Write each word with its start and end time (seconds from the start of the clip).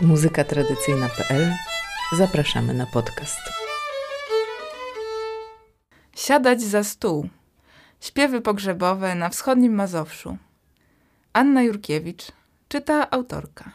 muzykatradycyjna.pl 0.00 1.54
Zapraszamy 2.12 2.74
na 2.74 2.86
podcast. 2.86 3.40
Siadać 6.16 6.62
za 6.62 6.84
stół. 6.84 7.28
Śpiewy 8.00 8.40
pogrzebowe 8.40 9.14
na 9.14 9.28
wschodnim 9.28 9.74
Mazowszu. 9.74 10.36
Anna 11.32 11.62
Jurkiewicz 11.62 12.32
czyta 12.68 13.10
autorka. 13.10 13.72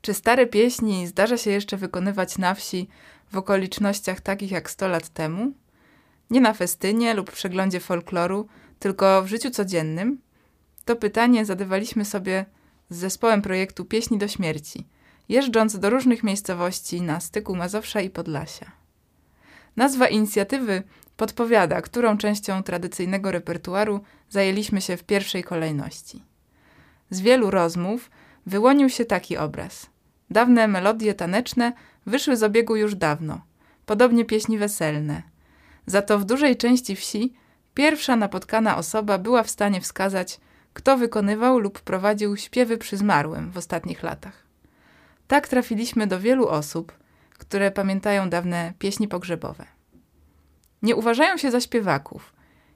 Czy 0.00 0.14
stare 0.14 0.46
pieśni 0.46 1.06
zdarza 1.06 1.36
się 1.36 1.50
jeszcze 1.50 1.76
wykonywać 1.76 2.38
na 2.38 2.54
wsi 2.54 2.88
w 3.32 3.36
okolicznościach 3.36 4.20
takich 4.20 4.50
jak 4.50 4.70
100 4.70 4.88
lat 4.88 5.08
temu? 5.08 5.52
Nie 6.30 6.40
na 6.40 6.54
festynie 6.54 7.14
lub 7.14 7.30
przeglądzie 7.30 7.80
folkloru, 7.80 8.48
tylko 8.78 9.22
w 9.22 9.26
życiu 9.26 9.50
codziennym? 9.50 10.20
To 10.84 10.96
pytanie 10.96 11.44
zadawaliśmy 11.44 12.04
sobie 12.04 12.46
z 12.94 12.96
zespołem 12.96 13.42
projektu 13.42 13.84
Pieśni 13.84 14.18
do 14.18 14.28
Śmierci, 14.28 14.86
jeżdżąc 15.28 15.78
do 15.78 15.90
różnych 15.90 16.22
miejscowości 16.22 17.02
na 17.02 17.20
styku 17.20 17.56
Mazowsza 17.56 18.00
i 18.00 18.10
Podlasia. 18.10 18.72
Nazwa 19.76 20.08
inicjatywy 20.08 20.82
podpowiada, 21.16 21.82
którą 21.82 22.18
częścią 22.18 22.62
tradycyjnego 22.62 23.30
repertuaru 23.30 24.00
zajęliśmy 24.30 24.80
się 24.80 24.96
w 24.96 25.04
pierwszej 25.04 25.44
kolejności. 25.44 26.22
Z 27.10 27.20
wielu 27.20 27.50
rozmów 27.50 28.10
wyłonił 28.46 28.88
się 28.88 29.04
taki 29.04 29.36
obraz. 29.36 29.86
Dawne 30.30 30.68
melodie 30.68 31.14
taneczne 31.14 31.72
wyszły 32.06 32.36
z 32.36 32.42
obiegu 32.42 32.76
już 32.76 32.94
dawno, 32.94 33.40
podobnie 33.86 34.24
pieśni 34.24 34.58
weselne. 34.58 35.22
Za 35.86 36.02
to 36.02 36.18
w 36.18 36.24
dużej 36.24 36.56
części 36.56 36.96
wsi 36.96 37.34
pierwsza 37.74 38.16
napotkana 38.16 38.76
osoba 38.76 39.18
była 39.18 39.42
w 39.42 39.50
stanie 39.50 39.80
wskazać, 39.80 40.40
kto 40.74 40.98
wykonywał 40.98 41.58
lub 41.58 41.80
prowadził 41.80 42.36
śpiewy 42.36 42.78
przy 42.78 42.96
zmarłym 42.96 43.50
w 43.50 43.56
ostatnich 43.56 44.02
latach. 44.02 44.44
Tak 45.26 45.48
trafiliśmy 45.48 46.06
do 46.06 46.20
wielu 46.20 46.48
osób, 46.48 46.92
które 47.38 47.70
pamiętają 47.70 48.30
dawne 48.30 48.72
pieśni 48.78 49.08
pogrzebowe. 49.08 49.66
Nie 50.82 50.96
uważają 50.96 51.36
się 51.36 51.50
za 51.50 51.60
śpiewaków. 51.60 52.34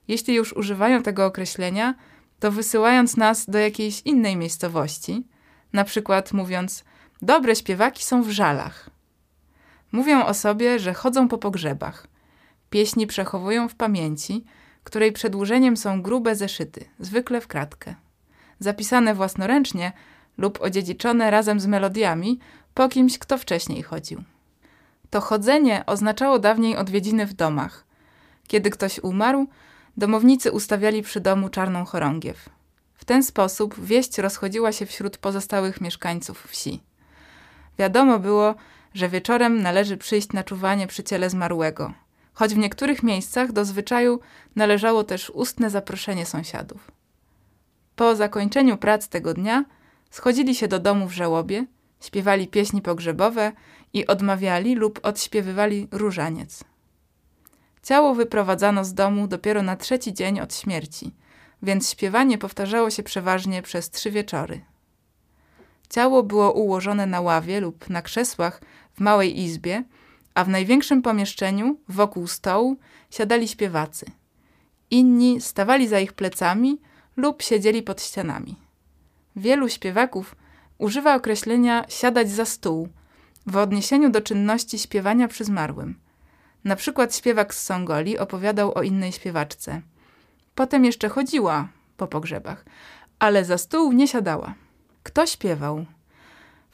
Jeśli 0.08 0.34
już 0.34 0.52
używają 0.52 1.02
tego 1.02 1.26
określenia, 1.26 1.94
to 2.40 2.52
wysyłając 2.52 3.16
nas 3.16 3.50
do 3.50 3.58
jakiejś 3.58 4.02
innej 4.02 4.36
miejscowości, 4.36 5.26
na 5.72 5.84
przykład 5.84 6.32
mówiąc: 6.32 6.84
Dobre 7.22 7.56
śpiewaki 7.56 8.04
są 8.04 8.22
w 8.22 8.30
żalach. 8.30 8.90
Mówią 9.92 10.26
o 10.26 10.34
sobie, 10.34 10.78
że 10.78 10.94
chodzą 10.94 11.28
po 11.28 11.38
pogrzebach. 11.38 12.06
Pieśni 12.70 13.06
przechowują 13.06 13.68
w 13.68 13.74
pamięci, 13.74 14.44
której 14.88 15.12
przedłużeniem 15.12 15.76
są 15.76 16.02
grube 16.02 16.36
zeszyty, 16.36 16.84
zwykle 17.00 17.40
w 17.40 17.46
kratkę. 17.46 17.94
Zapisane 18.58 19.14
własnoręcznie 19.14 19.92
lub 20.38 20.60
odziedziczone 20.60 21.30
razem 21.30 21.60
z 21.60 21.66
melodiami 21.66 22.38
po 22.74 22.88
kimś, 22.88 23.18
kto 23.18 23.38
wcześniej 23.38 23.82
chodził. 23.82 24.22
To 25.10 25.20
chodzenie 25.20 25.86
oznaczało 25.86 26.38
dawniej 26.38 26.76
odwiedziny 26.76 27.26
w 27.26 27.32
domach. 27.32 27.84
Kiedy 28.46 28.70
ktoś 28.70 28.98
umarł, 28.98 29.46
domownicy 29.96 30.52
ustawiali 30.52 31.02
przy 31.02 31.20
domu 31.20 31.48
czarną 31.48 31.84
chorągiew. 31.84 32.48
W 32.94 33.04
ten 33.04 33.22
sposób 33.22 33.80
wieść 33.80 34.18
rozchodziła 34.18 34.72
się 34.72 34.86
wśród 34.86 35.18
pozostałych 35.18 35.80
mieszkańców 35.80 36.46
wsi. 36.48 36.80
Wiadomo 37.78 38.18
było, 38.18 38.54
że 38.94 39.08
wieczorem 39.08 39.62
należy 39.62 39.96
przyjść 39.96 40.32
na 40.32 40.44
czuwanie 40.44 40.86
przy 40.86 41.02
ciele 41.04 41.30
zmarłego, 41.30 41.92
choć 42.38 42.54
w 42.54 42.58
niektórych 42.58 43.02
miejscach 43.02 43.52
do 43.52 43.64
zwyczaju 43.64 44.20
należało 44.56 45.04
też 45.04 45.30
ustne 45.30 45.70
zaproszenie 45.70 46.26
sąsiadów. 46.26 46.90
Po 47.96 48.16
zakończeniu 48.16 48.76
prac 48.76 49.08
tego 49.08 49.34
dnia 49.34 49.64
schodzili 50.10 50.54
się 50.54 50.68
do 50.68 50.78
domu 50.78 51.08
w 51.08 51.12
żałobie, 51.12 51.66
śpiewali 52.00 52.48
pieśni 52.48 52.82
pogrzebowe 52.82 53.52
i 53.92 54.06
odmawiali 54.06 54.74
lub 54.74 55.00
odśpiewywali 55.02 55.88
różaniec. 55.90 56.64
Ciało 57.82 58.14
wyprowadzano 58.14 58.84
z 58.84 58.94
domu 58.94 59.28
dopiero 59.28 59.62
na 59.62 59.76
trzeci 59.76 60.14
dzień 60.14 60.40
od 60.40 60.54
śmierci, 60.54 61.14
więc 61.62 61.90
śpiewanie 61.90 62.38
powtarzało 62.38 62.90
się 62.90 63.02
przeważnie 63.02 63.62
przez 63.62 63.90
trzy 63.90 64.10
wieczory. 64.10 64.60
Ciało 65.90 66.22
było 66.22 66.52
ułożone 66.52 67.06
na 67.06 67.20
ławie 67.20 67.60
lub 67.60 67.90
na 67.90 68.02
krzesłach 68.02 68.60
w 68.94 69.00
małej 69.00 69.40
izbie, 69.40 69.84
a 70.38 70.44
w 70.44 70.48
największym 70.48 71.02
pomieszczeniu, 71.02 71.76
wokół 71.88 72.26
stołu, 72.26 72.76
siadali 73.10 73.48
śpiewacy. 73.48 74.06
Inni 74.90 75.40
stawali 75.40 75.88
za 75.88 76.00
ich 76.00 76.12
plecami 76.12 76.80
lub 77.16 77.42
siedzieli 77.42 77.82
pod 77.82 78.02
ścianami. 78.02 78.56
Wielu 79.36 79.68
śpiewaków 79.68 80.36
używa 80.78 81.14
określenia 81.14 81.84
siadać 81.88 82.30
za 82.30 82.44
stół 82.44 82.88
w 83.46 83.56
odniesieniu 83.56 84.10
do 84.10 84.20
czynności 84.20 84.78
śpiewania 84.78 85.28
przy 85.28 85.44
zmarłym. 85.44 85.98
Na 86.64 86.76
przykład 86.76 87.16
śpiewak 87.16 87.54
z 87.54 87.62
Songoli 87.62 88.18
opowiadał 88.18 88.78
o 88.78 88.82
innej 88.82 89.12
śpiewaczce. 89.12 89.82
Potem 90.54 90.84
jeszcze 90.84 91.08
chodziła 91.08 91.68
po 91.96 92.06
pogrzebach, 92.06 92.64
ale 93.18 93.44
za 93.44 93.58
stół 93.58 93.92
nie 93.92 94.08
siadała. 94.08 94.54
Kto 95.02 95.26
śpiewał? 95.26 95.86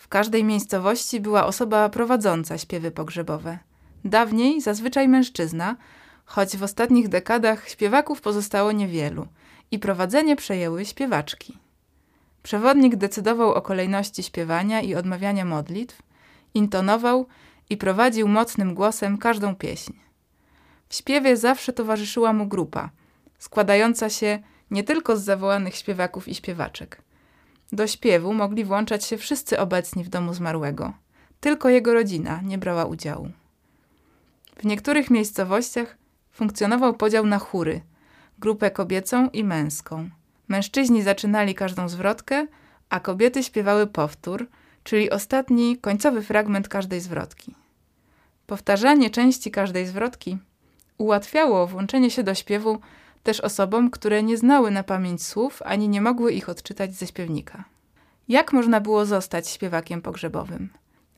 W 0.04 0.09
każdej 0.09 0.44
miejscowości 0.44 1.20
była 1.20 1.47
osoba 1.47 1.88
prowadząca 1.88 2.59
śpiewy 2.59 2.91
pogrzebowe. 2.91 3.59
Dawniej 4.04 4.60
zazwyczaj 4.60 5.09
mężczyzna, 5.09 5.76
choć 6.25 6.56
w 6.56 6.62
ostatnich 6.62 7.09
dekadach 7.09 7.69
śpiewaków 7.69 8.20
pozostało 8.20 8.72
niewielu 8.72 9.26
i 9.70 9.78
prowadzenie 9.78 10.37
przejęły 10.37 10.84
śpiewaczki. 10.84 11.59
Przewodnik 12.42 12.97
decydował 12.97 13.53
o 13.53 13.62
kolejności 13.62 14.22
śpiewania 14.22 14.81
i 14.81 14.94
odmawiania 14.94 15.44
modlitw, 15.44 16.03
intonował 16.54 17.26
i 17.71 17.76
prowadził 17.76 18.28
mocnym 18.28 18.75
głosem 18.75 19.19
każdą 19.19 19.54
pieśń. 19.54 19.92
W 20.88 20.94
śpiewie 20.94 21.36
zawsze 21.36 21.72
towarzyszyła 21.72 22.32
mu 22.32 22.47
grupa, 22.47 22.91
składająca 23.38 24.10
się 24.10 24.38
nie 24.71 24.84
tylko 24.84 25.16
z 25.16 25.25
zawołanych 25.25 25.75
śpiewaków 25.75 26.28
i 26.28 26.34
śpiewaczek. 26.34 27.03
Do 27.72 27.86
śpiewu 27.86 28.34
mogli 28.34 28.64
włączać 28.64 29.04
się 29.04 29.16
wszyscy 29.16 29.60
obecni 29.60 30.04
w 30.04 30.08
domu 30.08 30.34
zmarłego. 30.34 30.92
Tylko 31.41 31.69
jego 31.69 31.94
rodzina 31.94 32.41
nie 32.44 32.58
brała 32.58 32.84
udziału. 32.84 33.28
W 34.56 34.64
niektórych 34.64 35.10
miejscowościach 35.10 35.97
funkcjonował 36.32 36.94
podział 36.94 37.26
na 37.26 37.38
chóry, 37.38 37.80
grupę 38.38 38.70
kobiecą 38.70 39.28
i 39.28 39.44
męską. 39.44 40.10
Mężczyźni 40.48 41.03
zaczynali 41.03 41.54
każdą 41.54 41.88
zwrotkę, 41.88 42.47
a 42.91 43.00
kobiety 43.00 43.42
śpiewały 43.42 43.86
powtór, 43.86 44.47
czyli 44.84 45.10
ostatni, 45.10 45.78
końcowy 45.78 46.22
fragment 46.22 46.69
każdej 46.69 47.00
zwrotki. 47.00 47.54
Powtarzanie 48.47 49.10
części 49.10 49.50
każdej 49.50 49.86
zwrotki 49.86 50.38
ułatwiało 50.98 51.66
włączenie 51.66 52.10
się 52.10 52.22
do 52.22 52.34
śpiewu 52.34 52.78
też 53.24 53.40
osobom, 53.40 53.90
które 53.90 54.22
nie 54.22 54.36
znały 54.36 54.70
na 54.70 54.82
pamięć 54.82 55.24
słów 55.24 55.62
ani 55.64 55.88
nie 55.88 56.00
mogły 56.00 56.32
ich 56.32 56.48
odczytać 56.48 56.94
ze 56.94 57.06
śpiewnika. 57.06 57.64
Jak 58.28 58.52
można 58.52 58.80
było 58.80 59.06
zostać 59.06 59.48
śpiewakiem 59.48 60.02
pogrzebowym? 60.02 60.68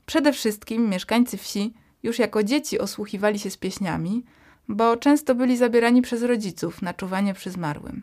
Przede 0.07 0.33
wszystkim 0.33 0.89
mieszkańcy 0.89 1.37
wsi 1.37 1.75
już 2.03 2.19
jako 2.19 2.43
dzieci 2.43 2.79
osłuchiwali 2.79 3.39
się 3.39 3.51
z 3.51 3.57
pieśniami, 3.57 4.25
bo 4.69 4.97
często 4.97 5.35
byli 5.35 5.57
zabierani 5.57 6.03
przez 6.03 6.23
rodziców 6.23 6.83
na 6.83 6.95
czuwanie 6.95 7.35
przy 7.35 7.51
zmarłym. 7.51 8.03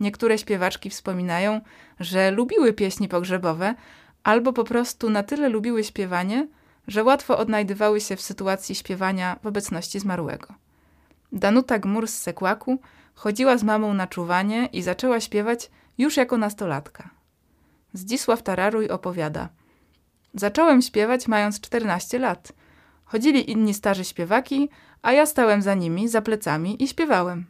Niektóre 0.00 0.38
śpiewaczki 0.38 0.90
wspominają, 0.90 1.60
że 2.00 2.30
lubiły 2.30 2.72
pieśni 2.72 3.08
pogrzebowe 3.08 3.74
albo 4.24 4.52
po 4.52 4.64
prostu 4.64 5.10
na 5.10 5.22
tyle 5.22 5.48
lubiły 5.48 5.84
śpiewanie, 5.84 6.48
że 6.88 7.04
łatwo 7.04 7.38
odnajdywały 7.38 8.00
się 8.00 8.16
w 8.16 8.20
sytuacji 8.20 8.74
śpiewania 8.74 9.36
w 9.42 9.46
obecności 9.46 10.00
zmarłego. 10.00 10.46
Danuta 11.32 11.78
Gmur 11.78 12.08
z 12.08 12.18
Sekłaku 12.18 12.78
chodziła 13.14 13.58
z 13.58 13.62
mamą 13.62 13.94
na 13.94 14.06
czuwanie 14.06 14.68
i 14.72 14.82
zaczęła 14.82 15.20
śpiewać 15.20 15.70
już 15.98 16.16
jako 16.16 16.38
nastolatka. 16.38 17.10
Zdzisław 17.92 18.42
Tararuj 18.42 18.88
opowiada 18.88 19.48
Zacząłem 20.34 20.82
śpiewać 20.82 21.28
mając 21.28 21.60
14 21.60 22.18
lat. 22.18 22.52
Chodzili 23.04 23.50
inni 23.50 23.74
starzy 23.74 24.04
śpiewaki, 24.04 24.68
a 25.02 25.12
ja 25.12 25.26
stałem 25.26 25.62
za 25.62 25.74
nimi, 25.74 26.08
za 26.08 26.22
plecami 26.22 26.82
i 26.82 26.88
śpiewałem. 26.88 27.46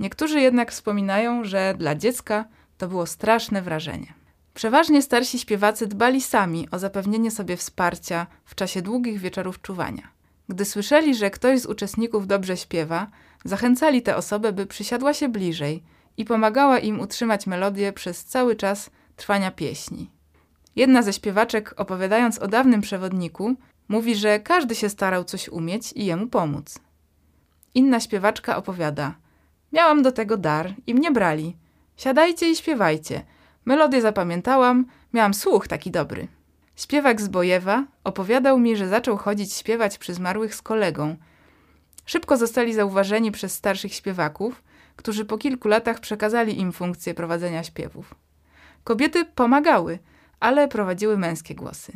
Niektórzy 0.00 0.40
jednak 0.40 0.72
wspominają, 0.72 1.44
że 1.44 1.74
dla 1.78 1.94
dziecka 1.94 2.44
to 2.78 2.88
było 2.88 3.06
straszne 3.06 3.62
wrażenie. 3.62 4.14
Przeważnie 4.54 5.02
starsi 5.02 5.38
śpiewacy 5.38 5.86
dbali 5.86 6.20
sami 6.20 6.68
o 6.70 6.78
zapewnienie 6.78 7.30
sobie 7.30 7.56
wsparcia 7.56 8.26
w 8.44 8.54
czasie 8.54 8.82
długich 8.82 9.18
wieczorów 9.18 9.62
czuwania. 9.62 10.08
Gdy 10.48 10.64
słyszeli, 10.64 11.14
że 11.14 11.30
ktoś 11.30 11.60
z 11.60 11.66
uczestników 11.66 12.26
dobrze 12.26 12.56
śpiewa, 12.56 13.06
zachęcali 13.44 14.02
tę 14.02 14.16
osobę, 14.16 14.52
by 14.52 14.66
przysiadła 14.66 15.14
się 15.14 15.28
bliżej 15.28 15.82
i 16.16 16.24
pomagała 16.24 16.78
im 16.78 17.00
utrzymać 17.00 17.46
melodię 17.46 17.92
przez 17.92 18.24
cały 18.24 18.56
czas 18.56 18.90
trwania 19.16 19.50
pieśni. 19.50 20.10
Jedna 20.76 21.02
ze 21.02 21.12
śpiewaczek, 21.12 21.74
opowiadając 21.76 22.38
o 22.38 22.48
dawnym 22.48 22.80
przewodniku, 22.80 23.54
mówi, 23.88 24.14
że 24.14 24.40
każdy 24.40 24.74
się 24.74 24.88
starał 24.88 25.24
coś 25.24 25.48
umieć 25.48 25.92
i 25.92 26.04
jemu 26.04 26.26
pomóc. 26.26 26.78
Inna 27.74 28.00
śpiewaczka 28.00 28.56
opowiada: 28.56 29.14
Miałam 29.72 30.02
do 30.02 30.12
tego 30.12 30.36
dar 30.36 30.74
i 30.86 30.94
mnie 30.94 31.10
brali. 31.10 31.56
Siadajcie 31.96 32.50
i 32.50 32.56
śpiewajcie. 32.56 33.22
Melodię 33.64 34.00
zapamiętałam, 34.00 34.86
miałam 35.12 35.34
słuch 35.34 35.68
taki 35.68 35.90
dobry. 35.90 36.28
Śpiewak 36.76 37.20
z 37.20 37.28
Bojewa 37.28 37.84
opowiadał 38.04 38.58
mi, 38.58 38.76
że 38.76 38.88
zaczął 38.88 39.16
chodzić 39.16 39.52
śpiewać 39.52 39.98
przy 39.98 40.14
zmarłych 40.14 40.54
z 40.54 40.62
kolegą. 40.62 41.16
Szybko 42.10 42.36
zostali 42.36 42.74
zauważeni 42.74 43.32
przez 43.32 43.54
starszych 43.54 43.94
śpiewaków, 43.94 44.62
którzy 44.96 45.24
po 45.24 45.38
kilku 45.38 45.68
latach 45.68 46.00
przekazali 46.00 46.60
im 46.60 46.72
funkcję 46.72 47.14
prowadzenia 47.14 47.62
śpiewów. 47.64 48.14
Kobiety 48.84 49.24
pomagały, 49.24 49.98
ale 50.40 50.68
prowadziły 50.68 51.18
męskie 51.18 51.54
głosy. 51.54 51.92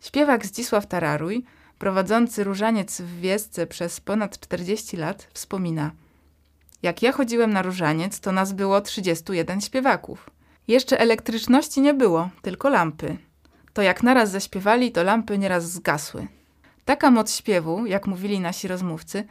Śpiewak 0.00 0.46
Zdzisław 0.46 0.86
Tararuj, 0.86 1.44
prowadzący 1.78 2.44
różaniec 2.44 3.00
w 3.00 3.20
Wiesce 3.20 3.66
przez 3.66 4.00
ponad 4.00 4.38
40 4.40 4.96
lat, 4.96 5.28
wspomina 5.32 5.90
Jak 6.82 7.02
ja 7.02 7.12
chodziłem 7.12 7.52
na 7.52 7.62
różaniec, 7.62 8.20
to 8.20 8.32
nas 8.32 8.52
było 8.52 8.80
31 8.80 9.60
śpiewaków. 9.60 10.30
Jeszcze 10.68 11.00
elektryczności 11.00 11.80
nie 11.80 11.94
było, 11.94 12.30
tylko 12.42 12.68
lampy. 12.68 13.16
To 13.72 13.82
jak 13.82 14.02
naraz 14.02 14.30
zaśpiewali, 14.30 14.92
to 14.92 15.02
lampy 15.02 15.38
nieraz 15.38 15.70
zgasły. 15.70 16.26
Taka 16.86 17.10
moc 17.10 17.36
śpiewu, 17.36 17.86
jak 17.86 18.06
mówili 18.06 18.40
nasi 18.40 18.68
rozmówcy, 18.68 19.24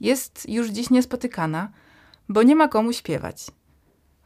jest 0.00 0.48
już 0.48 0.68
dziś 0.68 0.90
niespotykana, 0.90 1.70
bo 2.28 2.42
nie 2.42 2.56
ma 2.56 2.68
komu 2.68 2.92
śpiewać. 2.92 3.46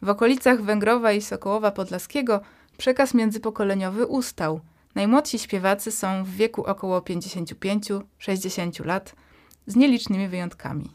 W 0.02 0.08
okolicach 0.08 0.62
Węgrowa 0.62 1.12
i 1.12 1.22
Sokołowa 1.22 1.70
Podlaskiego 1.70 2.40
przekaz 2.78 3.14
międzypokoleniowy 3.14 4.06
ustał. 4.06 4.61
Najmłodsi 4.94 5.38
śpiewacy 5.38 5.90
są 5.90 6.25
w 6.25 6.31
wieku 6.31 6.64
około 6.64 7.00
55-60 7.00 8.84
lat, 8.84 9.14
z 9.67 9.76
nielicznymi 9.76 10.28
wyjątkami. 10.28 10.90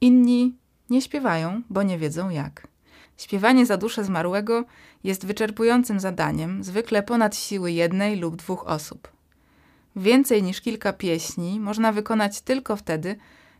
Inni 0.00 0.54
nie 0.90 1.02
śpiewają, 1.02 1.62
bo 1.70 1.82
nie 1.82 1.98
wiedzą 1.98 2.30
jak. 2.30 2.66
Śpiewanie 3.16 3.66
za 3.66 3.76
duszę 3.76 4.04
zmarłego 4.04 4.64
jest 5.04 5.26
wyczerpującym 5.26 6.00
zadaniem, 6.00 6.64
zwykle 6.64 7.02
ponad 7.02 7.36
siły 7.36 7.72
jednej 7.72 8.16
lub 8.16 8.36
dwóch 8.36 8.66
osób. 8.66 9.21
Więcej 9.96 10.42
niż 10.42 10.60
kilka 10.60 10.92
pieśni 10.92 11.60
można 11.60 11.92
wykonać 11.92 12.40
tylko 12.40 12.76
wtedy, 12.76 13.16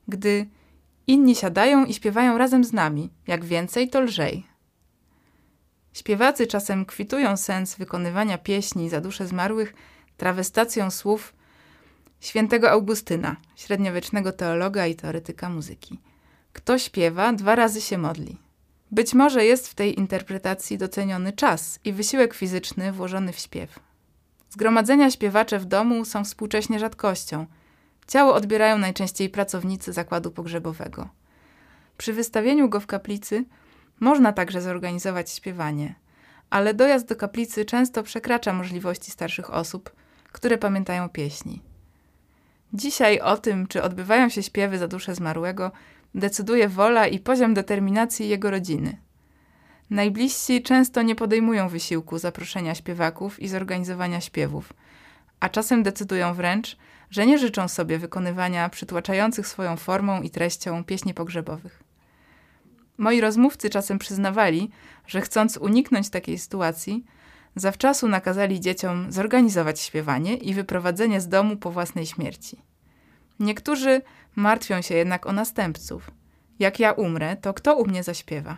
gdy 0.08 0.46
inni 1.06 1.34
siadają 1.34 1.84
i 1.84 1.94
śpiewają 1.94 2.38
razem 2.38 2.64
z 2.64 2.72
nami. 2.72 3.10
Jak 3.26 3.44
więcej, 3.44 3.88
to 3.88 4.00
lżej. 4.00 4.46
Śpiewacy 5.92 6.46
czasem 6.46 6.84
kwitują 6.84 7.36
sens 7.36 7.76
wykonywania 7.76 8.38
pieśni 8.38 8.88
za 8.88 9.00
dusze 9.00 9.26
zmarłych 9.26 9.74
trawestacją 10.16 10.90
słów 10.90 11.34
świętego 12.20 12.70
Augustyna, 12.70 13.36
średniowiecznego 13.56 14.32
teologa 14.32 14.86
i 14.86 14.94
teoretyka 14.94 15.48
muzyki. 15.48 15.98
Kto 16.52 16.78
śpiewa, 16.78 17.32
dwa 17.32 17.54
razy 17.54 17.80
się 17.80 17.98
modli. 17.98 18.38
Być 18.90 19.14
może 19.14 19.44
jest 19.44 19.68
w 19.68 19.74
tej 19.74 19.98
interpretacji 19.98 20.78
doceniony 20.78 21.32
czas 21.32 21.80
i 21.84 21.92
wysiłek 21.92 22.34
fizyczny 22.34 22.92
włożony 22.92 23.32
w 23.32 23.38
śpiew. 23.38 23.91
Zgromadzenia 24.52 25.10
śpiewacze 25.10 25.58
w 25.58 25.64
domu 25.64 26.04
są 26.04 26.24
współcześnie 26.24 26.78
rzadkością. 26.78 27.46
Ciało 28.06 28.34
odbierają 28.34 28.78
najczęściej 28.78 29.30
pracownicy 29.30 29.92
zakładu 29.92 30.30
pogrzebowego. 30.30 31.08
Przy 31.98 32.12
wystawieniu 32.12 32.68
go 32.68 32.80
w 32.80 32.86
kaplicy 32.86 33.44
można 34.00 34.32
także 34.32 34.60
zorganizować 34.60 35.30
śpiewanie, 35.30 35.94
ale 36.50 36.74
dojazd 36.74 37.06
do 37.06 37.16
kaplicy 37.16 37.64
często 37.64 38.02
przekracza 38.02 38.52
możliwości 38.52 39.10
starszych 39.10 39.54
osób, 39.54 39.92
które 40.32 40.58
pamiętają 40.58 41.08
pieśni. 41.08 41.62
Dzisiaj 42.72 43.20
o 43.20 43.36
tym, 43.36 43.66
czy 43.66 43.82
odbywają 43.82 44.28
się 44.28 44.42
śpiewy 44.42 44.78
za 44.78 44.88
duszę 44.88 45.14
zmarłego, 45.14 45.72
decyduje 46.14 46.68
wola 46.68 47.06
i 47.06 47.18
poziom 47.18 47.54
determinacji 47.54 48.28
jego 48.28 48.50
rodziny. 48.50 48.96
Najbliżsi 49.92 50.62
często 50.62 51.02
nie 51.02 51.14
podejmują 51.14 51.68
wysiłku 51.68 52.18
zaproszenia 52.18 52.74
śpiewaków 52.74 53.40
i 53.40 53.48
zorganizowania 53.48 54.20
śpiewów, 54.20 54.72
a 55.40 55.48
czasem 55.48 55.82
decydują 55.82 56.34
wręcz, 56.34 56.76
że 57.10 57.26
nie 57.26 57.38
życzą 57.38 57.68
sobie 57.68 57.98
wykonywania 57.98 58.68
przytłaczających 58.68 59.46
swoją 59.46 59.76
formą 59.76 60.22
i 60.22 60.30
treścią 60.30 60.84
pieśni 60.84 61.14
pogrzebowych. 61.14 61.82
Moi 62.98 63.20
rozmówcy 63.20 63.70
czasem 63.70 63.98
przyznawali, 63.98 64.70
że 65.06 65.20
chcąc 65.20 65.56
uniknąć 65.56 66.10
takiej 66.10 66.38
sytuacji, 66.38 67.04
zawczasu 67.56 68.08
nakazali 68.08 68.60
dzieciom 68.60 69.12
zorganizować 69.12 69.80
śpiewanie 69.80 70.36
i 70.36 70.54
wyprowadzenie 70.54 71.20
z 71.20 71.28
domu 71.28 71.56
po 71.56 71.70
własnej 71.70 72.06
śmierci. 72.06 72.56
Niektórzy 73.40 74.02
martwią 74.36 74.82
się 74.82 74.94
jednak 74.94 75.26
o 75.26 75.32
następców. 75.32 76.10
Jak 76.58 76.80
ja 76.80 76.92
umrę, 76.92 77.36
to 77.36 77.54
kto 77.54 77.76
u 77.76 77.86
mnie 77.86 78.02
zaśpiewa? 78.02 78.56